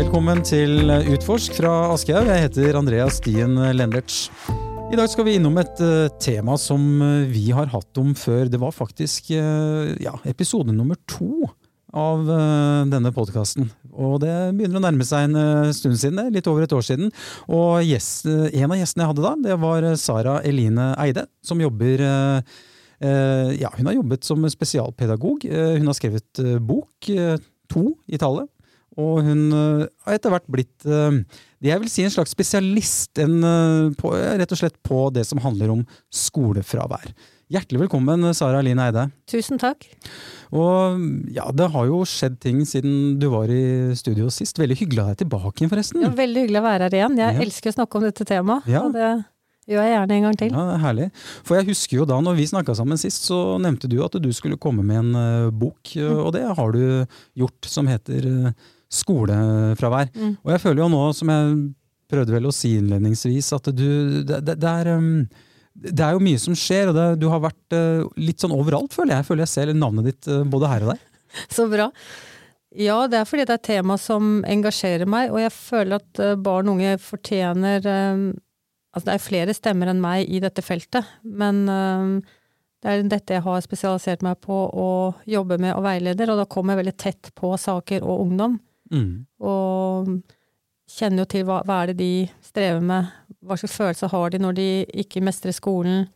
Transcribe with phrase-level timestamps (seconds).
[0.00, 2.24] Velkommen til Utforsk fra Aschehoug.
[2.30, 4.30] Jeg heter Andreas Stien Lendertz.
[4.88, 8.48] I dag skal vi innom et uh, tema som uh, vi har hatt om før.
[8.48, 11.50] Det var faktisk uh, ja, episode nummer to
[11.92, 12.22] av
[12.88, 13.66] denne podkasten.
[13.92, 17.10] Og det begynner å nærme seg en stund siden, litt over et år siden.
[17.50, 22.06] Og gjest, en av gjestene jeg hadde da, det var Sara Eline Eide, som jobber
[22.06, 25.48] ja, hun har jobbet som spesialpedagog.
[25.50, 27.10] Hun har skrevet bok,
[27.74, 28.46] to i tallet.
[28.98, 33.36] Og hun har etter hvert blitt det jeg vil si en slags spesialist en,
[34.00, 37.12] på, rett og slett på det som handler om skolefravær.
[37.50, 39.08] Hjertelig velkommen, Sara Aline Eide.
[39.26, 39.88] Tusen takk.
[40.54, 41.00] Og
[41.34, 44.60] ja, det har jo skjedd ting siden du var i studio sist.
[44.62, 46.04] Veldig hyggelig å ha deg tilbake igjen, forresten.
[46.04, 47.18] Ja, veldig hyggelig å være her igjen.
[47.18, 47.42] Jeg ja.
[47.42, 48.70] elsker å snakke om dette temaet.
[48.70, 48.84] Ja.
[48.86, 49.10] og det
[49.66, 50.54] gjør jeg gjerne en gang til.
[50.54, 51.08] Ja, Herlig.
[51.42, 54.30] For jeg husker jo da når vi snakka sammen sist, så nevnte du at du
[54.36, 56.20] skulle komme med en bok, mm.
[56.22, 56.84] og det har du
[57.42, 58.30] gjort, som heter
[58.90, 60.10] skolefravær.
[60.14, 60.34] Mm.
[60.42, 61.60] Og jeg føler jo nå, som jeg
[62.10, 63.86] prøvde vel å si innledningsvis, at du
[64.26, 65.28] Det, det, det er um,
[65.80, 68.92] det er jo mye som skjer, og det, du har vært uh, litt sånn overalt,
[68.92, 69.22] føler jeg.
[69.22, 71.06] Jeg føler jeg ser navnet ditt uh, både her og der.
[71.56, 71.88] Så bra.
[72.76, 76.22] Ja, det er fordi det er et tema som engasjerer meg, og jeg føler at
[76.22, 78.30] uh, barn og unge fortjener um,
[78.90, 82.16] Altså det er flere stemmer enn meg i dette feltet, men um,
[82.82, 84.88] det er dette jeg har spesialisert meg på å
[85.30, 88.56] jobbe med og veileder, og da kommer jeg veldig tett på saker og ungdom.
[88.90, 89.26] Mm.
[89.46, 90.10] Og
[90.90, 92.12] kjenner jo til hva, hva, er det de
[92.44, 93.10] strever med,
[93.46, 94.68] hva slags følelser har de når de
[95.04, 96.08] ikke mestrer skolen,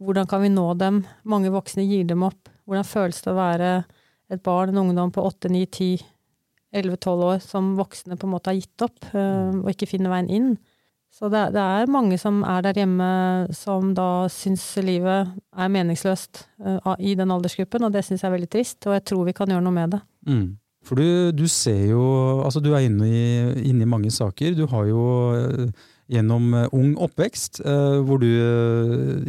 [0.00, 3.70] hvordan kan vi nå dem, mange voksne gir dem opp, hvordan føles det å være
[4.30, 5.94] et barn, en ungdom på åtte, ni, ti,
[6.70, 10.12] elleve, tolv år som voksne på en måte har gitt opp, øh, og ikke finner
[10.12, 10.52] veien inn.
[11.10, 13.10] Så det, det, er mange som er der hjemme
[13.56, 18.36] som da syns livet er meningsløst uh, i den aldersgruppen, og det syns jeg er
[18.36, 20.00] veldig trist, og jeg tror vi kan gjøre noe med det.
[20.30, 20.44] Mm.
[20.86, 22.02] For du, du, ser jo
[22.40, 23.24] Altså, du er inne i,
[23.70, 24.56] inne i mange saker.
[24.56, 25.04] Du har jo
[25.36, 25.68] eh,
[26.10, 28.30] gjennom eh, Ung oppvekst, eh, hvor du,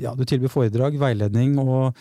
[0.01, 1.94] ja, du tilbyr foredrag, veiledning og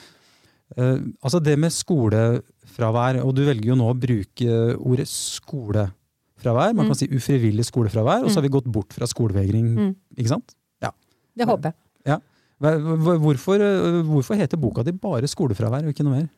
[0.79, 6.77] Altså det med skolefravær, og du velger jo nå å bruke ordet skolefravær.
[6.79, 6.99] Man kan mm.
[7.01, 8.55] si ufrivillig skolefravær, og så har vi mm.
[8.55, 9.89] gått bort fra skolevegring, mm.
[10.15, 10.55] ikke sant?
[10.79, 10.93] Ja.
[11.35, 11.79] Det håper jeg.
[12.13, 12.21] Ja.
[12.63, 13.67] Hvorfor,
[14.13, 16.31] hvorfor heter boka di bare skolefravær og ikke noe mer?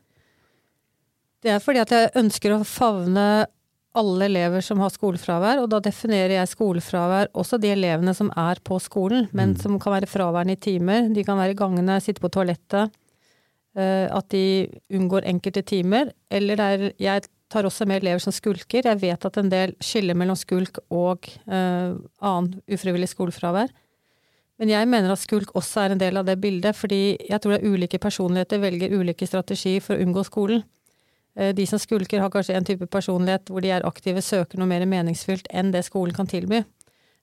[1.42, 3.26] Det er fordi at jeg ønsker å favne
[3.98, 8.60] alle elever som har skolefravær, og da definerer jeg skolefravær også de elevene som er
[8.64, 9.58] på skolen, men mm.
[9.60, 11.10] som kan være fraværende i timer.
[11.12, 12.94] De kan være i gangene, sitte på toalettet,
[13.76, 16.14] eh, at de unngår enkelte timer.
[16.32, 18.88] Eller er, jeg tar også med elever som skulker.
[18.88, 21.92] Jeg vet at en del skiller mellom skulk og uh,
[22.24, 23.72] annen ufrivillig skolefravær.
[24.60, 27.56] Men jeg mener at skulk også er en del av det bildet, fordi jeg tror
[27.56, 30.64] det er ulike personligheter velger ulike strategier for å unngå skolen.
[31.34, 34.68] Eh, de som skulker, har kanskje en type personlighet hvor de er aktive, søker noe
[34.68, 36.62] mer meningsfylt enn det skolen kan tilby.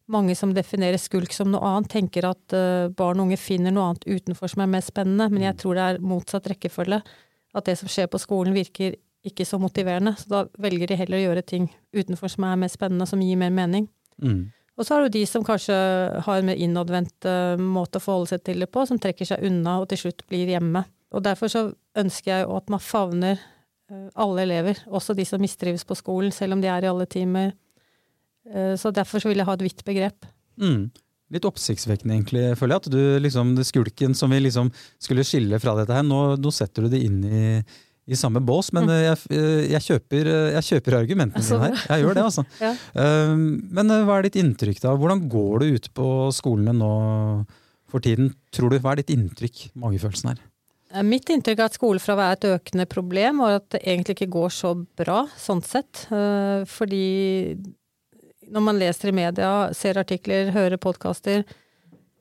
[0.10, 3.92] Mange som definerer skulk som noe annet, tenker at eh, barn og unge finner noe
[3.92, 5.60] annet utenfor som er mer spennende, men jeg mm.
[5.62, 7.04] tror det er motsatt rekkefølge.
[7.54, 11.20] At det som skjer på skolen virker ikke så motiverende, så da velger de heller
[11.20, 13.90] å gjøre ting utenfor som er mer spennende, som gir mer mening.
[14.24, 14.48] Mm.
[14.80, 15.76] Og så har du de som kanskje
[16.24, 19.44] har en mer innadvendt uh, måte å forholde seg til det på, som trekker seg
[19.44, 20.86] unna og til slutt blir hjemme.
[21.12, 21.66] Og derfor så
[22.00, 23.59] ønsker jeg jo at man favner Eh,
[23.90, 27.54] alle elever, også de som mistrives på skolen, selv om de er i alle timer.
[28.50, 30.28] Eh, så derfor så vil jeg ha et vidt begrep.
[30.62, 30.90] Mm.
[31.34, 32.84] Litt oppsiktsvekkende, egentlig, føler jeg.
[32.84, 36.54] At du liksom, det skulken som vi liksom skulle skille fra dette her, nå, nå
[36.54, 37.44] setter du det inn i,
[38.10, 38.72] i samme bås.
[38.74, 38.96] Men mm.
[38.98, 39.22] jeg,
[39.76, 41.88] jeg, kjøper, jeg, kjøper, argumentene dine her.
[41.94, 42.46] Jeg gjør det, altså.
[42.66, 42.74] ja.
[43.38, 44.98] Men hva er ditt inntrykk, da?
[44.98, 46.94] Hvordan går det ute på skolene nå
[47.90, 48.34] for tiden?
[48.54, 50.42] Tror du, Hva er ditt inntrykk, magefølelsen her?
[50.94, 54.34] Eh, mitt inntrykk er at skolefravær er et økende problem, og at det egentlig ikke
[54.34, 56.08] går så bra sånn sett.
[56.10, 57.06] Eh, fordi
[58.50, 61.46] når man leser i media, ser artikler, hører podkaster,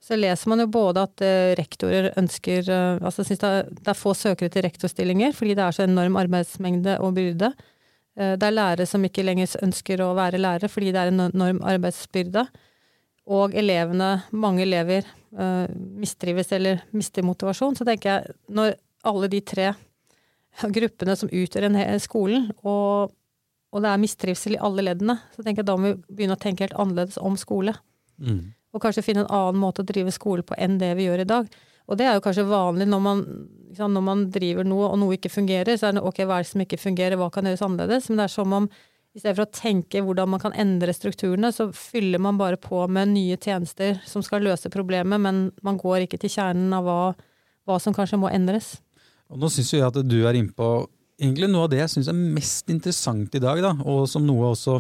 [0.05, 4.53] så leser man jo både at eh, rektorer ønsker Altså syns det, er få søkere
[4.53, 7.51] til rektorstillinger fordi det er så enorm arbeidsmengde og byrde.
[8.19, 11.61] Det er lærere som ikke lenger ønsker å være lærere fordi det er en enorm
[11.63, 12.49] arbeidsbyrde.
[13.29, 15.67] Og elevene, mange elever, uh,
[16.01, 18.77] mistrives eller mister motivasjon, så tenker jeg når
[19.09, 19.73] alle de tre
[20.75, 23.13] gruppene som utgjør en skolen, og,
[23.71, 26.43] og, det er mistrivsel i alle leddene, så tenker jeg da må vi begynne å
[26.43, 27.77] tenke helt annerledes om skole.
[28.19, 28.49] Mm.
[28.75, 31.29] Og kanskje finne en annen måte å drive skole på enn det vi gjør i
[31.29, 31.49] dag.
[31.89, 33.23] Og det er jo kanskje vanlig når man,
[33.79, 36.51] når man driver noe og noe ikke fungerer, så er det ok, hva er det
[36.51, 38.11] som ikke fungerer, hva kan gjøres annerledes?
[38.11, 38.69] Men det er som om
[39.19, 42.85] i stedet for å tenke hvordan man kan endre strukturene, så fyller man bare på
[42.87, 47.01] med nye tjenester som skal løse problemet, men man går ikke til kjernen av hva,
[47.67, 48.77] hva som kanskje må endres.
[49.29, 50.87] Og nå syns jeg at du er innpå
[51.19, 54.53] egentlig noe av det jeg syns er mest interessant i dag, da, og som noe
[54.55, 54.79] også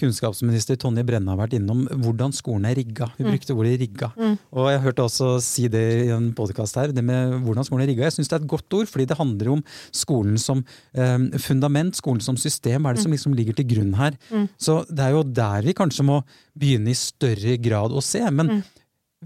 [0.00, 3.06] kunnskapsminister Tonje Brenna har vært innom hvordan skolen er rigga.
[3.14, 4.10] Vi brukte ordet rigga.
[4.18, 4.36] Mm.
[4.58, 7.92] Og jeg hørte også si det i en podkast her, det med hvordan skolen er
[7.92, 8.08] rigga.
[8.08, 9.64] Jeg syns det er et godt ord, fordi det handler om
[9.94, 10.64] skolen som
[10.98, 12.82] eh, fundament, skolen som system.
[12.82, 14.18] Hva er det som liksom ligger til grunn her?
[14.34, 14.48] Mm.
[14.58, 16.20] Så det er jo der vi kanskje må
[16.58, 18.24] begynne i større grad å se.
[18.30, 18.62] Men Mm.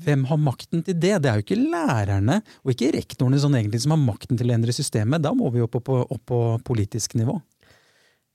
[0.05, 1.17] hvem har makten til det?
[1.25, 4.55] Det er jo ikke lærerne og ikke rektorene sånn egentlig som har makten til å
[4.55, 5.25] endre systemet.
[5.25, 7.41] Da må vi opp på, opp på politisk nivå.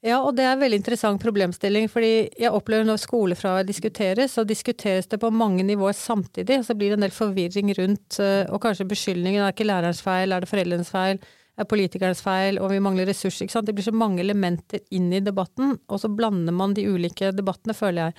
[0.04, 1.88] Ja, og det er en veldig interessant problemstilling.
[1.90, 6.60] fordi jeg opplever når skolefravær diskuteres, så diskuteres det på mange nivåer samtidig.
[6.60, 9.72] og Så blir det en del forvirring rundt, eh, og kanskje beskyldningen Er det ikke
[9.72, 11.20] lærerens feil, er det foreldrenes feil,
[11.58, 13.46] er politikernes feil, og vi mangler ressurser.
[13.46, 13.66] ikke sant?
[13.66, 17.74] Det blir så mange elementer inn i debatten, og så blander man de ulike debattene,
[17.74, 18.14] føler jeg.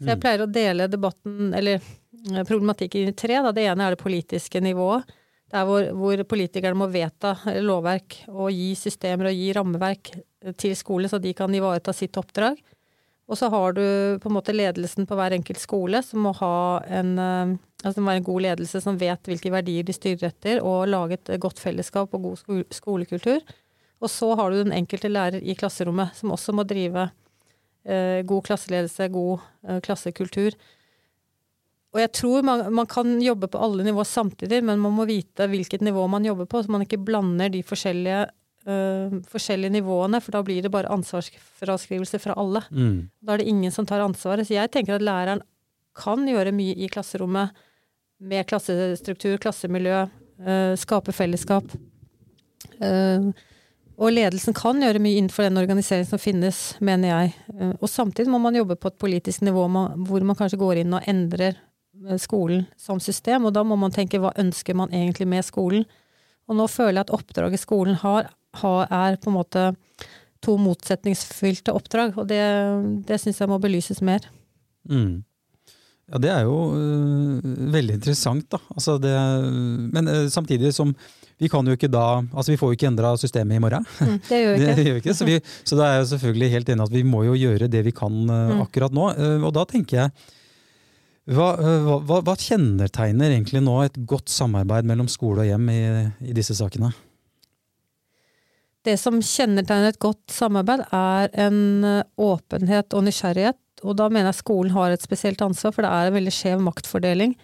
[0.00, 3.34] Så jeg pleier å dele debatten, eller eh, problematikken i tre.
[3.42, 3.52] Da.
[3.52, 5.04] Det ene er det politiske nivået.
[5.48, 7.34] Der hvor, hvor politikerne må vedta
[7.64, 10.10] lovverk og gi systemer og gi rammeverk
[10.60, 12.58] til skole, så de kan ivareta sitt oppdrag.
[13.28, 13.82] Og så har du
[14.22, 18.08] på en måte ledelsen på hver enkelt skole, som må ha en, eh, altså må
[18.08, 21.60] være en god ledelse som vet hvilke verdier de styrer etter, og lage et godt
[21.60, 23.44] fellesskap og god skolekultur.
[24.00, 27.10] Og så har du den enkelte lærer i klasserommet, som også må drive
[27.84, 30.56] eh, god klasseledelse, god eh, klassekultur.
[31.94, 35.46] Og jeg tror man, man kan jobbe på alle nivå samtidig, men man må vite
[35.48, 38.26] hvilket nivå man jobber på, så man ikke blander de forskjellige,
[38.68, 42.62] øh, forskjellige nivåene, for da blir det bare ansvarsfraskrivelse fra alle.
[42.68, 43.08] Mm.
[43.24, 44.46] Da er det ingen som tar ansvaret.
[44.46, 45.40] Så jeg tenker at læreren
[45.98, 47.56] kan gjøre mye i klasserommet
[48.20, 50.06] med klassestruktur, klassemiljø,
[50.44, 51.72] øh, skape fellesskap.
[52.78, 53.32] Uh,
[53.98, 57.32] og ledelsen kan gjøre mye innenfor den organiseringen som finnes, mener jeg.
[57.50, 59.64] Eh, Og samtidig må man jobbe på et politisk nivå
[60.06, 61.58] hvor man kanskje går inn og endrer
[62.22, 65.84] skolen som system, og da må man tenke hva ønsker man egentlig med skolen.
[66.48, 68.30] Og nå føler jeg at oppdraget skolen har,
[68.62, 69.64] har er på en måte
[70.44, 72.40] to motsetningsfylte oppdrag, og det,
[73.08, 74.28] det syns jeg må belyses mer.
[74.88, 75.24] Mm.
[76.08, 77.42] Ja, det er jo øh,
[77.74, 78.56] veldig interessant, da.
[78.72, 79.12] Altså det,
[79.92, 80.94] men øh, samtidig som
[81.38, 83.84] vi kan jo ikke da Altså vi får jo ikke endra systemet i morgen.
[84.00, 84.86] Mm, det gjør vi Det ikke.
[84.86, 85.14] gjør vi ikke.
[85.18, 85.36] Så, vi,
[85.68, 87.92] så da er jeg jo selvfølgelig helt enig at vi må jo gjøre det vi
[87.92, 88.62] kan øh, Mm.
[88.64, 89.10] akkurat nå.
[89.18, 90.10] Øh, og da tenker jeg
[91.28, 95.82] øh, hva, hva, hva kjennetegner egentlig nå et godt samarbeid mellom skole og hjem i,
[96.30, 96.92] i disse sakene?
[98.86, 103.58] Det som kjennetegner et godt samarbeid, er en eh, åpenhet og nysgjerrighet.
[103.84, 106.62] Og da mener jeg skolen har et spesielt ansvar, for det er en veldig skjev
[106.64, 107.34] maktfordeling.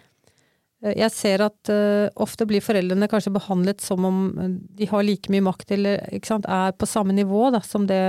[0.83, 5.05] Eh, Jeg ser at uh, ofte blir foreldrene kanskje behandlet som om eh, de har
[5.05, 8.01] like mye makt, eller sant, er på samme nivå da, som det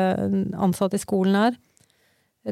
[0.54, 1.60] ansatte i skolen er.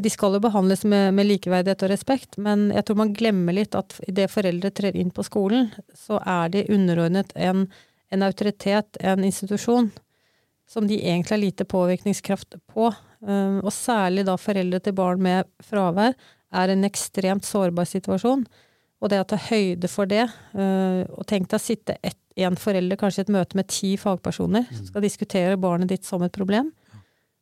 [0.02, 3.76] De skal jo behandles med, med likeverdighet og respekt, men jeg tror man glemmer litt
[3.79, 7.69] at idet foreldre trer inn på skolen, så er de underordnet en,
[8.11, 9.93] en autoritet, en institusjon,
[10.67, 12.91] som de egentlig har lite påvirkningskraft på.
[13.20, 16.17] Um, og særlig da foreldre til barn med fravær
[16.55, 18.43] er en ekstremt sårbar situasjon.
[18.99, 20.26] Og det å ta høyde for det,
[20.56, 21.99] uh, og tenk deg å sitte
[22.35, 26.25] én forelder kanskje i et møte med ti fagpersoner som skal diskutere barnet ditt som
[26.26, 26.73] et problem.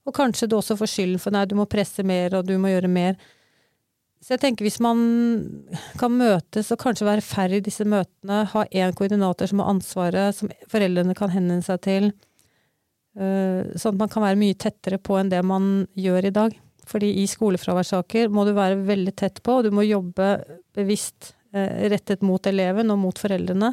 [0.07, 2.73] Og kanskje du også får skylden for nei, du må presse mer, og du må
[2.73, 3.17] gjøre mer.
[4.23, 4.99] Så jeg tenker hvis man
[5.99, 10.37] kan møtes og kanskje være færre i disse møtene, ha én koordinator som har ansvaret,
[10.39, 12.11] som foreldrene kan henvende seg til,
[13.19, 16.59] øh, sånn at man kan være mye tettere på enn det man gjør i dag.
[16.87, 20.35] Fordi i skolefraværssaker må du være veldig tett på, og du må jobbe
[20.75, 23.73] bevisst eh, rettet mot eleven og mot foreldrene.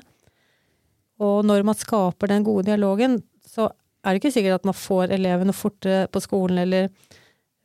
[1.19, 3.19] Og når man skaper den gode dialogen,
[4.03, 6.87] er det ikke sikkert at man får elevene fortere på skolen, eller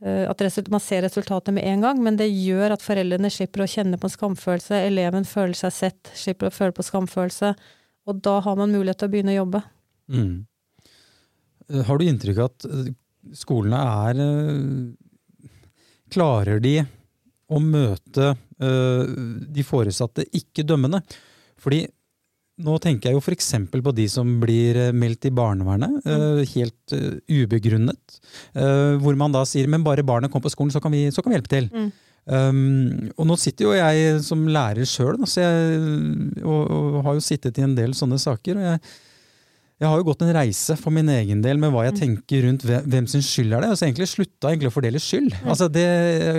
[0.02, 3.70] eh, at man ser resultatet med en gang, men det gjør at foreldrene slipper å
[3.70, 7.54] kjenne på skamfølelse, eleven føler seg sett, slipper å føle på skamfølelse,
[8.04, 9.62] og da har man mulighet til å begynne å jobbe.
[10.12, 10.34] Mm.
[11.70, 12.92] Eh, Har du inntrykk av at eh,
[13.38, 14.26] skolene er
[16.14, 16.76] Klarer de
[17.50, 21.00] å møte de foresatte ikke dømmende?
[21.58, 21.80] Fordi
[22.62, 23.50] nå tenker jeg jo f.eks.
[23.73, 28.18] på de som blir eh, meldt i barnevernet, eh, helt eh, ubegrunnet.
[28.54, 31.32] Hvor man da sier men bare barnet kommer på skolen, så kan vi, så kan
[31.32, 31.70] vi hjelpe til.
[31.73, 31.88] Mm.
[32.25, 37.66] Um, og nå sitter jo jeg som lærer sjøl, og, og har jo sittet i
[37.66, 38.61] en del sånne saker.
[38.61, 38.80] og jeg
[39.82, 42.62] jeg har jo gått en reise for min egen del med hva jeg tenker rundt
[42.64, 43.73] hvem, sin skyld er det.
[43.75, 45.34] Altså egentlig slutta egentlig å fordele skyld.
[45.42, 45.88] Altså det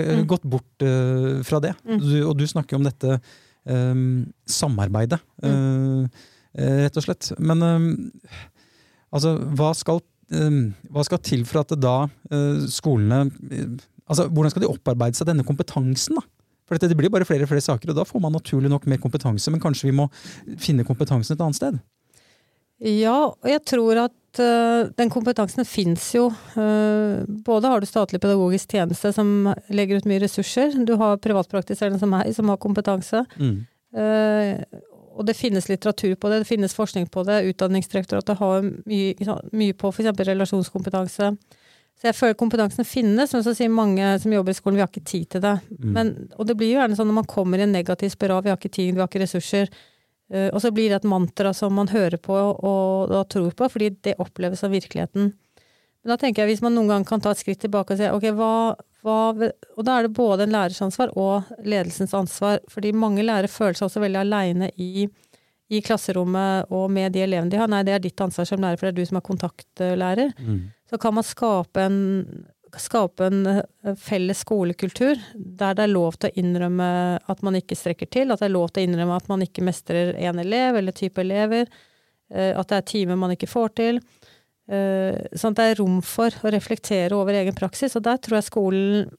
[0.08, 1.74] uh, Gått bort uh, fra det.
[1.84, 3.18] Du, og du snakker om dette
[3.66, 6.06] samarbeidet, uh,
[6.56, 7.32] rett og slett.
[7.42, 7.88] Men um,
[9.10, 10.00] altså, hva skal,
[10.32, 10.62] um,
[10.94, 11.98] hva skal til for at da
[12.70, 13.26] skolene
[14.06, 16.14] altså Hvordan skal de opparbeide seg denne kompetansen?
[16.14, 16.22] da?
[16.66, 18.86] For dette, Det blir bare flere og flere saker, og da får man naturlig nok
[18.90, 19.50] mer kompetanse.
[19.50, 20.08] Men kanskje vi må
[20.62, 21.78] finne kompetansen et annet sted?
[22.82, 26.28] Ja, og jeg tror at at uh, den kompetansen fins jo.
[26.56, 32.00] Uh, både har du statlig pedagogisk tjeneste som legger ut mye ressurser, du har privatpraktiserende
[32.02, 33.24] som meg som har kompetanse.
[33.40, 33.56] Mm.
[33.96, 34.82] Uh,
[35.16, 37.44] og det finnes litteratur på det, det finnes forskning på det.
[37.54, 40.12] Utdanningsdirektoratet har mye, mye på f.eks.
[40.28, 41.30] relasjonskompetanse.
[41.96, 44.90] Så jeg føler kompetansen finnes, men så sier mange som jobber i skolen vi har
[44.90, 45.54] ikke tid til det.
[45.72, 45.92] Mm.
[45.96, 48.52] Men, og det blir jo gjerne sånn når man kommer i en negativ spiral, vi
[48.52, 49.72] har ikke tid, vi har ikke ressurser.
[50.32, 53.68] Uh, og så blir det et mantra som man hører på og, og tror på,
[53.70, 55.30] fordi det oppleves som virkeligheten.
[56.02, 58.10] Men da tenker jeg hvis man noen gang kan ta et skritt tilbake og si
[58.10, 58.50] ok, hva,
[59.06, 59.20] hva
[59.76, 63.78] Og da er det både en lærers ansvar og ledelsens ansvar, fordi mange lærere føler
[63.78, 65.08] seg også veldig aleine i
[65.66, 67.70] i klasserommet og med de elevene de har.
[67.70, 70.28] Nei, det er ditt ansvar som lærer, for det er du som er kontaktlærer.
[70.38, 70.60] Mm.
[70.86, 71.96] Så kan man skape en,
[72.82, 76.88] skape en eh, felles skolekultur der det er lov til å innrømme
[77.26, 79.64] at man ikke strekker til, at det er lov til å innrømme at man ikke
[79.66, 81.70] mestrer én elev eller type elever,
[82.32, 84.02] eh, at det er timer man ikke får til.
[84.66, 88.40] Eh, sånn at det er rom for å reflektere over egen praksis, og der tror
[88.40, 89.10] jeg skolen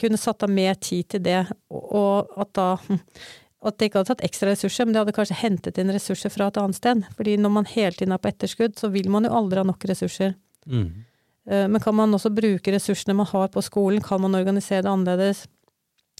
[0.00, 1.42] kunne satt av mer tid til det,
[1.72, 2.70] og at da
[3.66, 6.50] at det ikke hadde tatt ekstra ressurser, men det hadde kanskje hentet inn ressurser fra
[6.50, 7.02] et annet sted.
[7.16, 9.86] Fordi når man hele tiden er på etterskudd, så vil man jo aldri ha nok
[9.90, 10.36] ressurser.
[10.70, 11.06] Mm.
[11.50, 14.92] Eh, men kan man også bruke ressursene man har på skolen, kan man organisere det
[14.92, 15.46] annerledes?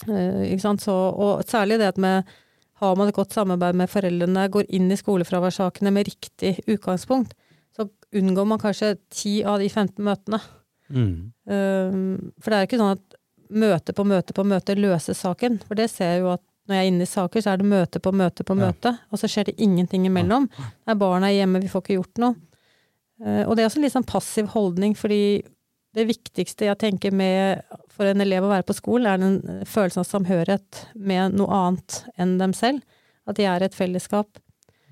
[0.07, 0.59] Eh?
[0.59, 2.23] Så, og særlig det at med
[2.77, 7.33] har man et godt samarbeid med foreldrene, går inn i skolefraværssakene med riktig utgangspunkt,
[7.73, 10.41] så unngår man kanskje 10 av de 15 møtene.
[10.93, 11.33] Mm.
[11.49, 11.97] Eh,
[12.41, 13.17] for det er ikke sånn at
[13.47, 16.83] møte på møte på møte løser saken, for det ser jeg jo at når jeg
[16.83, 19.49] er inne i saker, så er det møte på møte på møte, og så skjer
[19.49, 20.49] det ingenting imellom.
[20.99, 22.35] Barna er hjemme, vi får ikke gjort noe.
[23.25, 25.43] Eh, og det er også en litt sånn passiv holdning, fordi
[25.97, 30.03] det viktigste jeg tenker med for en elev å være på skolen, er den følelsen
[30.03, 32.85] av samhørighet med noe annet enn dem selv.
[33.27, 34.39] At de er et fellesskap.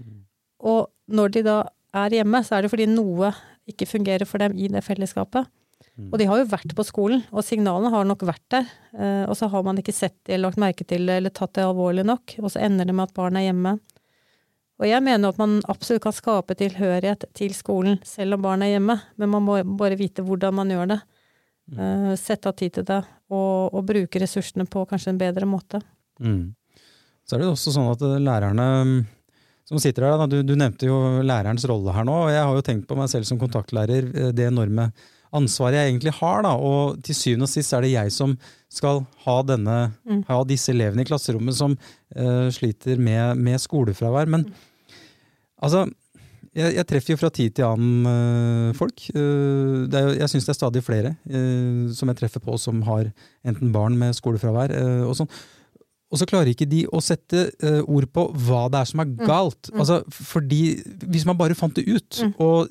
[0.01, 0.25] Mm.
[0.65, 1.59] Og når de da
[1.95, 3.35] er hjemme, så er det fordi noe
[3.71, 5.47] ikke fungerer for dem i det fellesskapet.
[5.95, 6.09] Mm.
[6.11, 8.71] Og de har jo vært på skolen, og signalene har nok vært der.
[8.97, 11.55] Eh, og så har man ikke sett det eller lagt merke til det eller tatt
[11.59, 13.77] det alvorlig nok, og så ender det med at barn er hjemme.
[14.83, 18.75] Og jeg mener at man absolutt kan skape tilhørighet til skolen selv om barn er
[18.75, 21.01] hjemme, men man må bare vite hvordan man gjør det.
[21.71, 21.79] Mm.
[21.81, 23.01] Eh, sette av tid til det,
[23.33, 25.81] og, og, bruke ressursene på kanskje en bedre måte.
[26.21, 26.53] Mm.
[27.25, 28.99] Så er det også sånn at eh, lærerne mm,
[29.71, 32.67] som sitter her, du, du nevnte jo lærerens rolle her nå, og jeg har jo
[32.67, 34.91] tenkt på meg selv som kontaktlærer, det enorme
[35.35, 36.45] ansvaret jeg egentlig har.
[36.47, 36.55] Da.
[36.59, 38.37] Og til syvende og sist er det jeg som
[38.75, 40.23] skal ha, denne, mm.
[40.29, 44.31] ha disse elevene i klasserommet som uh, sliter med, med, skolefravær.
[44.31, 44.99] Men mm.
[45.67, 45.85] altså
[46.55, 49.09] jeg, jeg, treffer jo fra tid til annen uh, folk.
[49.15, 51.17] Uh, er, jeg syns det er stadig flere
[51.95, 53.11] som jeg treffer på som har
[53.47, 54.75] enten barn med skolefravær
[55.09, 55.31] og sånn.
[56.15, 57.49] Og så klarer ikke de å sette
[57.91, 59.23] ord på hva det er som er mm.
[59.27, 59.71] galt.
[59.73, 59.81] Mm.
[59.83, 60.61] Altså, fordi
[61.11, 62.37] Hvis man bare fant det ut, mm.
[62.39, 62.71] og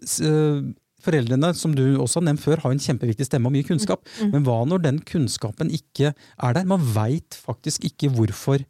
[1.03, 4.05] Foreldrene, som du også har nevnt før, har en kjempeviktig stemme og mye kunnskap.
[4.21, 4.29] Mm.
[4.35, 6.69] Men hva når den kunnskapen ikke er der?
[6.69, 8.63] Man veit faktisk ikke hvorfor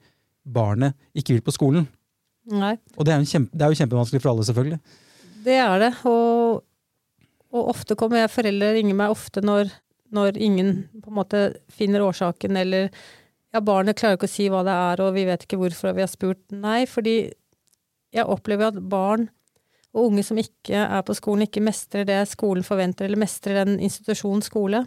[0.43, 1.87] barnet ikke vil på skolen.
[2.51, 2.75] Nei.
[2.97, 4.79] Og det er, kjempe, det er, jo kjempevanskelig for alle, selvfølgelig.
[5.45, 5.91] Det er det.
[6.09, 6.63] Og,
[7.53, 9.71] og ofte kommer jeg, foreldre ringer meg ofte når,
[10.15, 10.73] når, ingen
[11.03, 12.89] på en måte finner årsaken, eller
[13.53, 15.99] ja, barnet klarer ikke å si hva det er, og vi vet ikke hvorfor, og
[15.99, 16.43] vi har spurt.
[16.51, 17.17] Nei, fordi
[18.13, 19.29] jeg opplever at barn
[19.93, 23.77] og unge som ikke er på skolen, ikke mestrer det skolen forventer, eller mestrer den
[23.77, 24.83] institusjonen skole,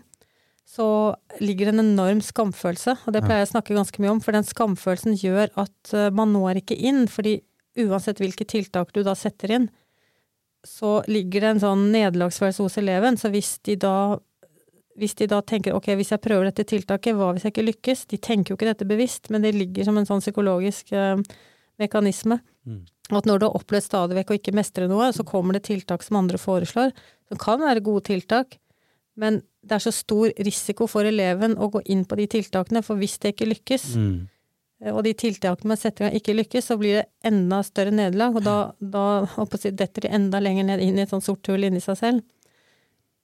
[0.66, 2.96] så ligger det en enorm skamfølelse.
[3.06, 6.10] Og det pleier jeg å snakke ganske mye om, for den skamfølelsen gjør at eh,
[6.10, 7.06] man når ikke inn.
[7.06, 7.38] fordi
[7.76, 9.68] uansett hvilke tiltak du da setter inn,
[10.66, 13.18] så ligger det en sånn nederlagsfølelse hos eleven.
[13.20, 14.18] Så hvis de da
[14.96, 18.06] hvis de da tenker ok, hvis jeg prøver dette tiltaket, hva hvis jeg ikke lykkes?
[18.10, 21.20] De tenker jo ikke dette bevisst, men det ligger som en sånn psykologisk eh,
[21.80, 22.40] mekanisme.
[22.64, 22.80] Mm.
[23.14, 26.02] At når du har opplevd stadig vekk å ikke mestre noe, så kommer det tiltak
[26.02, 26.94] som andre foreslår,
[27.30, 28.58] som kan være gode tiltak,
[29.16, 32.98] men det er så stor risiko for eleven å gå inn på de tiltakene, for
[33.00, 34.16] hvis det ikke lykkes, mm.
[34.92, 38.38] og de tiltakene man setter i gang ikke lykkes, så blir det enda større nederlag,
[38.38, 39.06] og da, da
[39.70, 42.26] detter de enda lenger ned inn i et sånt sort hull inni seg selv.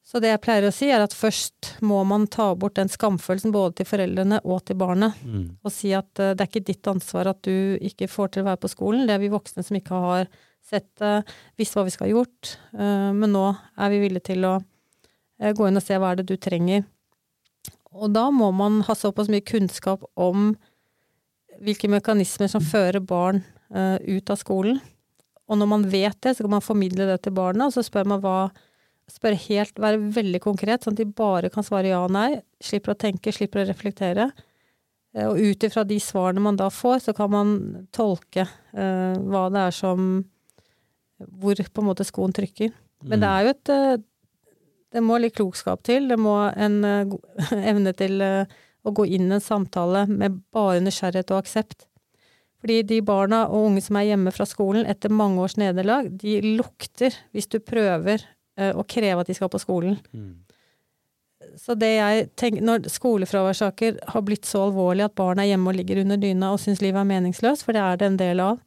[0.02, 3.52] Så det jeg pleier å si, er at først må man ta bort den skamfølelsen
[3.54, 5.44] både til foreldrene og til barnet, mm.
[5.62, 8.48] og si at uh, det er ikke ditt ansvar at du ikke får til å
[8.50, 10.26] være på skolen, det er vi voksne som ikke har
[10.66, 11.12] sett det,
[11.58, 15.52] visst hva vi skal ha gjort, uh, men nå er vi villige til å uh,
[15.54, 16.82] gå inn og se hva er det du trenger.
[17.94, 20.50] Og da må man ha såpass mye kunnskap om
[21.62, 23.42] hvilke mekanismer som fører barn
[23.72, 24.80] ut av skolen.
[25.48, 28.08] Og når man vet det, så kan man formidle det til barna, og så spør
[28.08, 28.36] man hva
[29.12, 32.40] Spørre helt, være veldig konkret, sånn at de bare kan svare ja og nei.
[32.64, 34.30] Slipper å tenke, slipper å reflektere.
[35.12, 37.52] Eh, og ut ifra de svarene man da får, så kan man
[37.92, 40.14] tolke uh, hva det er som
[41.22, 42.72] Hvor på en måte skoen trykker.
[43.06, 44.00] Men det er jo et eh,
[44.92, 46.08] Det må litt klokskap til.
[46.08, 47.14] Det må en uh,
[47.70, 51.86] evne til å gå inn i en samtale med bare nysgjerrighet og aksept.
[52.62, 56.40] Fordi de barna og unge som er hjemme fra skolen etter mange års nederlag, de
[56.56, 58.22] lukter hvis du prøver
[58.58, 59.98] eh, å kreve at de skal på skolen.
[60.12, 60.40] Mm.
[61.58, 65.78] Så det jeg tenker, når skolefraværssaker har blitt så alvorlige at barn er hjemme og
[65.78, 68.60] ligger under dyna og syns livet er meningsløst, for det er det en del av,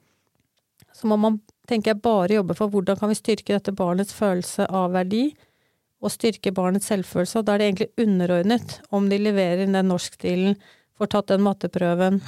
[0.95, 4.67] så må man, tenker jeg, bare jobbe for hvordan kan vi styrke dette barnets følelse
[4.69, 5.27] av verdi,
[6.05, 7.41] og styrke barnets selvfølelse.
[7.41, 10.57] Og da er det egentlig underordnet om de leverer inn den norskstilen,
[10.95, 12.21] får tatt den matteprøven,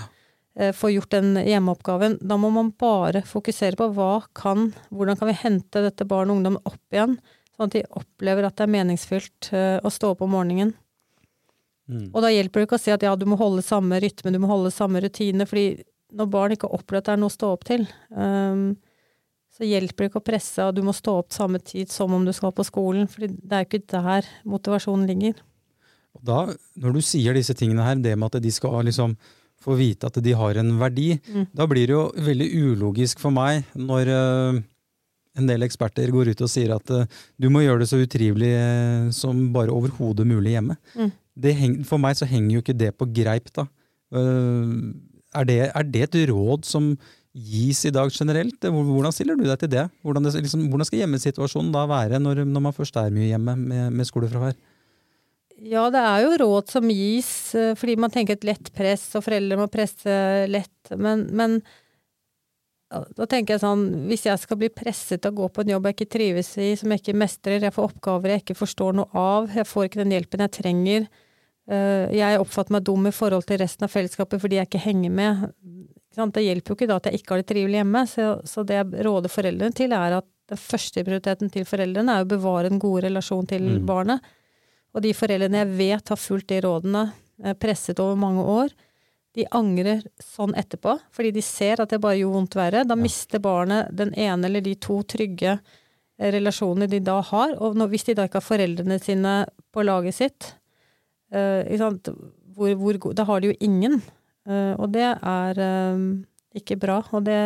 [0.58, 2.18] eh, får gjort den hjemmeoppgaven.
[2.20, 6.40] Da må man bare fokusere på hva kan, hvordan kan vi hente dette barn og
[6.40, 7.20] ungdom opp igjen,
[7.58, 10.76] sånn at de opplever at det er meningsfylt eh, å stå opp om morgenen.
[11.88, 12.10] Mm.
[12.12, 14.42] Og da hjelper det ikke å si at ja, du må holde samme rytme, du
[14.44, 15.84] må holde samme rutine, fordi
[16.18, 18.70] når barn ikke opplever at det er noe å stå opp til, um,
[19.58, 22.28] så hjelper det ikke å presse at du må stå opp samme tid som om
[22.28, 25.40] du skal på skolen, fordi det er jo ikke der motivasjonen ligger.
[26.18, 26.40] Og Da,
[26.78, 29.16] når du sier disse tingene her, det med at de skal liksom
[29.64, 31.48] få vite at de har en verdi, Mm.
[31.56, 34.62] da blir det jo veldig ulogisk for meg når eh,
[35.38, 37.08] en del eksperter går ut og sier at eh,
[37.40, 40.78] du må gjøre det så utrivelig eh, som bare overhodet mulig hjemme.
[40.98, 41.12] Mm.
[41.38, 43.68] Det heng, for meg så henger jo ikke det på greip, da.
[44.18, 44.74] Eh,
[45.38, 46.94] er, det, er det et råd som
[47.38, 48.58] gis i dag generelt?
[48.66, 49.86] Hvordan stiller du deg til det?
[50.02, 53.54] Hvordan, det, liksom, hvordan skal hjemmesituasjonen da være når, når man først er mye hjemme
[53.60, 54.58] med, med skolefravær?
[55.58, 57.30] Ja, det er jo råd som gis,
[57.80, 60.14] fordi man tenker et lett press, og foreldre må presse
[60.50, 61.56] lett, men, men
[62.88, 65.90] da tenker jeg sånn, hvis jeg skal bli presset til å gå på en jobb
[65.90, 69.10] jeg ikke trives i, som jeg ikke mestrer, jeg får oppgaver jeg ikke forstår noe
[69.12, 71.10] av, jeg får ikke den hjelpen jeg trenger,
[71.68, 75.12] eh, jeg oppfatter meg dum i forhold til resten av fellesskapet fordi jeg ikke henger
[75.20, 75.44] med.
[76.18, 79.06] Det hjelper jo ikke da at jeg ikke har det trivelig hjemme, så, det jeg
[79.06, 83.04] råder foreldrene til er at den første prioriteten til foreldrene er å bevare en god
[83.04, 83.86] relasjon til Mm.
[83.86, 84.22] barnet.
[84.96, 87.12] Og de foreldrene jeg vet har fulgt de rådene,
[87.44, 88.72] eh, presset over mange år,
[89.38, 92.86] de angrer sånn etterpå, fordi de ser at det bare gjorde vondt verre.
[92.90, 97.54] Da mister barnet den ene eller de to trygge eh, relasjonene de da har.
[97.62, 99.36] Og når, hvis de da ikke har foreldrene sine
[99.74, 100.50] på laget sitt,
[101.36, 101.62] uh,
[102.58, 104.00] hvor, hvor, da har de jo ingen.
[104.48, 106.02] Uh, og det er uh,
[106.58, 107.04] ikke bra.
[107.12, 107.38] Og, det,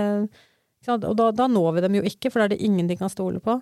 [0.80, 3.00] ikke og da, da når vi dem jo ikke, for da er det ingen de
[3.00, 3.60] kan stole på.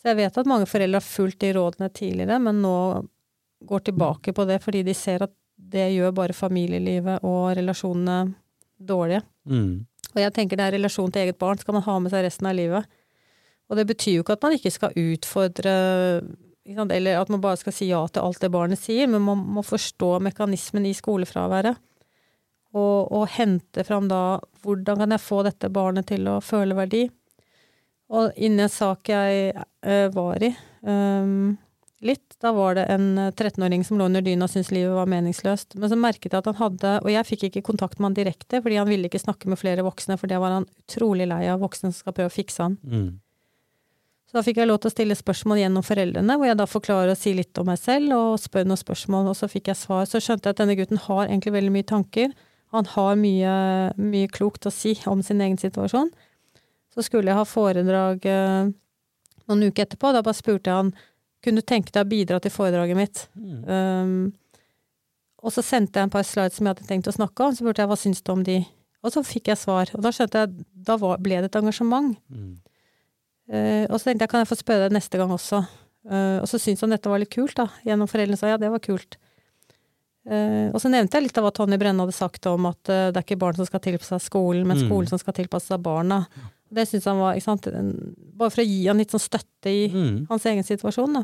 [0.00, 2.78] Så jeg vet at mange foreldre har fulgt de rådene tidligere, men nå
[3.66, 8.34] går tilbake på det fordi de ser at det gjør bare familielivet og relasjonene
[8.76, 9.22] dårlige.
[9.48, 9.86] Mm.
[10.14, 12.48] Og jeg tenker det er relasjon til eget barn skal man ha med seg resten
[12.48, 12.86] av livet.
[13.66, 15.72] Og det betyr jo ikke at man ikke skal utfordre
[16.66, 19.62] eller at man bare skal si ja til alt det barnet sier, men man må
[19.62, 21.78] forstå mekanismen i skolefraværet.
[22.76, 27.06] Og, og hente fram da hvordan kan jeg få dette barnet til å føle verdi.
[28.12, 30.50] Og inni en sak jeg eh, var i
[30.86, 31.54] ehm,
[32.08, 35.10] litt, da var det en eh, 13-åring som lå under dyna og syntes livet var
[35.10, 35.76] meningsløst.
[35.80, 38.62] Men så merket jeg at han hadde, og jeg fikk ikke kontakt med han direkte,
[38.64, 41.62] fordi han ville ikke snakke med flere voksne, for det var han utrolig lei av,
[41.62, 42.76] voksne som skal prøve å fikse han.
[42.82, 43.14] Mm.
[44.26, 47.12] Så da fikk jeg lov til å stille spørsmål gjennom foreldrene, hvor jeg da forklarer
[47.12, 50.08] og sier litt om meg selv, og spør noen spørsmål, og så fikk jeg svar.
[50.10, 52.32] Så skjønte jeg at denne gutten har egentlig veldig mye tanker.
[52.74, 53.52] Han har mye,
[53.94, 56.10] mye klokt å si om sin egen situasjon.
[56.96, 58.72] Så skulle jeg ha foredrag eh,
[59.46, 60.10] noen uker etterpå.
[60.10, 60.92] Da bare spurte jeg han
[61.46, 63.22] kunne du tenke deg å bidra til foredraget mitt.
[63.38, 63.62] Mm.
[63.70, 64.16] Um,
[65.46, 67.54] og så sendte jeg en par slides som jeg hadde tenkt å snakke om.
[67.54, 68.58] Så spurte jeg hva syns du om de?
[69.06, 69.92] Og så fikk jeg svar.
[69.94, 72.16] Og da skjønte jeg da var, ble det et engasjement.
[72.32, 72.54] Mm.
[73.46, 75.62] Uh, og så tenkte jeg kan jeg få spørre deg neste gang også.
[76.06, 77.68] Uh, og så syntes han dette var litt kult, da.
[77.86, 79.18] Gjennom foreldrene sa ja, det var kult.
[80.26, 83.12] Uh, og så nevnte jeg litt av hva Tonje Brenne hadde sagt om at uh,
[83.14, 84.88] det er ikke barn som skal tilpasse seg skolen, men Mm.
[84.88, 86.24] skolen som skal tilpasse seg barna.
[86.66, 87.68] Det syntes han var ikke sant?
[88.34, 90.26] Bare for å gi han litt sånn støtte i Mm.
[90.26, 91.22] hans egen situasjon, da.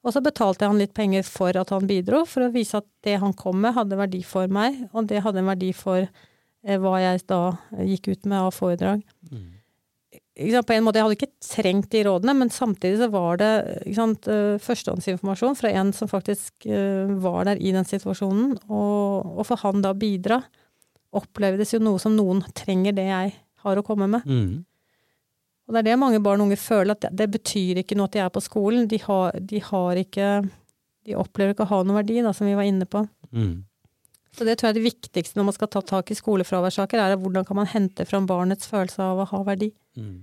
[0.00, 2.86] Og så betalte jeg han litt penger for at han bidro, for å vise at
[3.04, 6.78] det han kom med, hadde verdi for meg, og det hadde en verdi for eh,
[6.80, 7.40] hva jeg da
[7.84, 10.62] gikk ut med av foredrag Mm.
[10.64, 14.26] på en måte, Jeg hadde ikke trengt de rådene, men samtidig så var det sant,
[14.26, 18.56] eh, førstehåndsinformasjon fra en som faktisk eh, var der i den situasjonen.
[18.70, 20.42] Og, og for han da bidra,
[21.12, 23.34] opplevdes jo noe som noen trenger det jeg
[23.64, 24.24] har å komme med.
[24.24, 24.64] Mm.
[25.70, 28.10] Og det er det mange barn og unge føler, at det, det betyr ikke noe
[28.10, 28.88] at de er på skolen.
[28.90, 30.30] De har, de har ikke
[31.06, 33.00] De opplever ikke å ha noen verdi, da, som vi var inne på.
[33.30, 33.62] Mm.
[34.36, 37.16] Så det tror jeg er det viktigste når man skal ta tak i skolefraværssaker, er
[37.18, 39.70] hvordan kan man hente fram barnets følelse av å ha verdi.
[39.96, 40.18] Mm.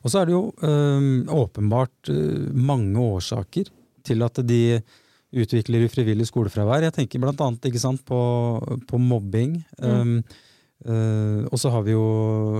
[0.00, 3.68] Og så er det jo øh, åpenbart øh, mange årsaker
[4.06, 4.80] til at de
[5.36, 6.86] utvikler ufrivillig skolefravær.
[6.86, 8.18] Jeg tenker blant annet sant, på,
[8.88, 9.58] på mobbing.
[9.82, 10.20] Um,
[10.84, 12.02] øh, og så har vi jo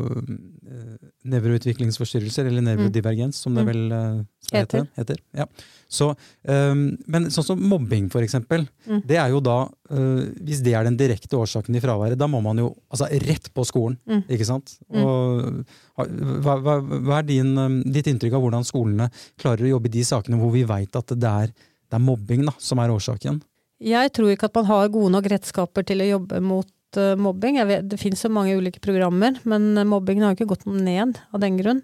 [0.07, 3.68] uh, nevroutviklingsforstyrrelser, eller nevrodivergens, som det Mm.
[3.68, 4.87] vel uh, Heter.
[4.96, 5.16] heter.
[5.35, 5.46] Ja.
[5.90, 6.14] Så,
[6.46, 8.66] um, men sånn som mobbing, for eksempel.
[8.87, 9.02] Mm.
[9.07, 12.40] Det er jo da, uh, Hvis det er den direkte årsaken i fraværet, da må
[12.42, 13.98] man jo altså rett på skolen.
[14.07, 14.22] Mm.
[14.29, 14.79] ikke sant?
[14.92, 15.02] Mm.
[15.02, 15.64] Og,
[15.96, 17.55] hva, hva, hva er din,
[17.90, 21.09] ditt inntrykk av hvordan skolene klarer å jobbe i de sakene hvor vi veit at
[21.14, 23.42] det er, det er mobbing da, som er årsaken?
[23.83, 26.66] Jeg tror ikke at man har gode nok redskaper til å jobbe mot
[27.01, 27.59] uh, mobbing.
[27.68, 31.42] Vet, det finnes så mange ulike programmer, men mobbingen har jo ikke gått ned av
[31.42, 31.83] den grunn.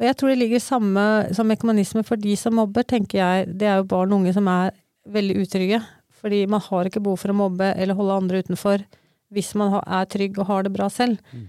[0.00, 1.02] Og jeg tror det ligger samme
[1.36, 3.50] som mekanisme for de som mobber, tenker jeg.
[3.60, 4.72] Det er jo barn og unge som er
[5.12, 5.82] veldig utrygge.
[6.20, 8.84] Fordi man har ikke behov for å mobbe eller holde andre utenfor
[9.30, 11.20] hvis man er trygg og har det bra selv.
[11.30, 11.46] Mm.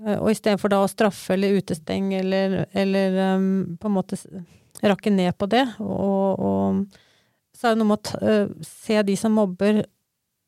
[0.00, 4.18] Uh, og istedenfor da å straffe eller utestenge eller, eller um, på en måte
[4.80, 7.00] rakke ned på det og, og
[7.52, 9.82] så er det noe med å uh, se de som mobber,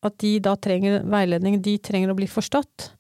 [0.03, 1.61] at de da trenger veiledning.
[1.63, 2.91] De trenger å bli forstått.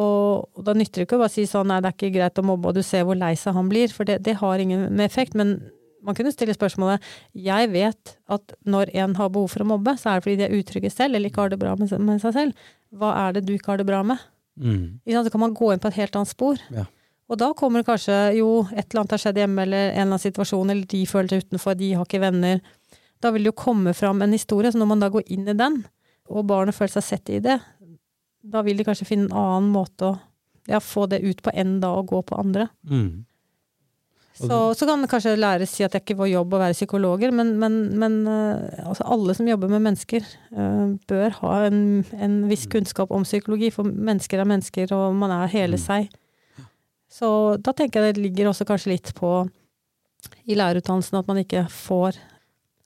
[0.00, 2.44] Og, da nytter det ikke å bare si sånn nei, det er ikke greit å
[2.46, 5.36] mobbe, og du ser hvor lei seg han blir, for det, det har ingen effekt.
[5.38, 5.56] Men
[6.04, 7.04] man kunne stille spørsmålet
[7.46, 10.48] jeg vet at når en har behov for å mobbe, så er det fordi de
[10.48, 12.66] er utrygge selv eller ikke har det bra med, med seg selv.
[12.94, 14.20] Hva er det du ikke har det bra med?
[14.60, 15.00] Mm.
[15.06, 16.60] Så kan man gå inn på et helt annet spor.
[16.74, 16.84] Ja.
[17.30, 20.10] Og da kommer det kanskje jo et eller annet har skjedd hjemme, eller en eller
[20.10, 22.60] annen situasjon, eller de føler seg utenfor, de har ikke venner
[23.24, 24.72] da vil det jo komme fram en historie.
[24.72, 25.82] Så når man da går inn i den,
[26.30, 27.58] og barnet føler seg sett i det,
[28.44, 30.16] da vil de kanskje finne en annen måte å
[30.68, 32.68] ja, få det ut på enn da å gå på andre.
[32.88, 33.24] Mm.
[34.34, 36.74] Så, så, kan det kanskje læres si at det er ikke vår jobb å være
[36.74, 41.84] psykologer, men, men, men uh, altså alle som jobber med mennesker, uh, bør ha en,
[42.18, 45.84] en, viss kunnskap om psykologi, for mennesker er mennesker, og man er hele mm.
[45.84, 46.10] seg.
[47.14, 47.28] Så
[47.62, 49.36] da tenker jeg det ligger også kanskje litt på
[50.50, 52.18] i lærerutdannelsen at man ikke får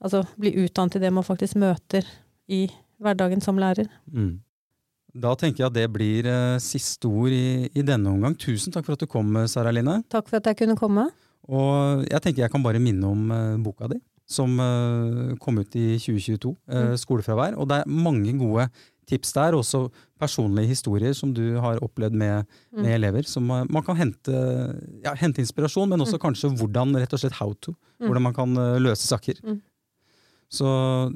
[0.04, 2.04] altså bli utdannet til det man faktisk møter
[2.52, 2.66] i
[3.02, 3.88] hverdagen som lærer.
[4.12, 4.38] Mm.
[5.18, 8.36] Da tenker jeg at det blir uh, siste ord i, i, denne omgang.
[8.38, 10.02] Tusen takk for at du kom, Sara Line.
[10.12, 11.08] Takk for at jeg kunne komme.
[11.48, 15.78] Og jeg tenker jeg kan bare minne om uh, boka di, som uh, kom ut
[15.80, 16.94] i 2022, mm.
[17.00, 17.56] 'Skolefravær'.
[17.56, 18.68] Og det er mange gode
[19.08, 19.86] tips der, også
[20.20, 22.82] personlige historier som du har opplevd med, mm.
[22.82, 23.24] med elever.
[23.24, 24.42] Som man kan hente,
[25.00, 26.24] ja, hente inspirasjon, men også mm.
[26.26, 27.72] kanskje hvordan, rett og slett how to.
[27.96, 28.10] Mm.
[28.10, 29.40] Hvordan man kan løse saker.
[29.40, 29.62] Mm.
[30.52, 30.68] Så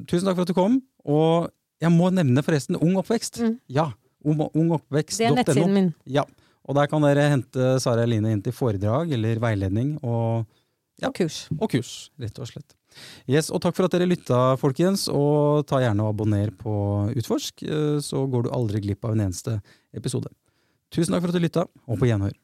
[0.09, 0.81] tusen takk for at du kom.
[1.05, 1.51] Og
[1.83, 3.41] jeg må nevne forresten Ung oppvekst.
[3.43, 3.57] Mm.
[3.75, 3.89] Ja,
[4.23, 5.19] ungoppvekst.no.
[5.19, 5.89] Det er nettsiden min.
[6.07, 6.23] Ja,
[6.63, 9.97] og der kan dere hente Sara Eline inn til foredrag eller veiledning.
[9.99, 10.45] Og,
[11.01, 11.43] ja, og kurs.
[11.59, 11.91] Og kurs,
[12.21, 12.77] rett og slett.
[13.27, 15.07] Yes, og takk for at dere lytta, folkens.
[15.11, 16.75] Og ta gjerne og abonner på
[17.17, 19.57] Utforsk, eh, så går du aldri glipp av en eneste
[19.97, 20.31] episode.
[20.93, 22.35] Tusen takk for at du lytta, og på gjenhør.